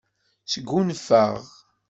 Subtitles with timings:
[0.51, 1.33] Sgunfaɣ.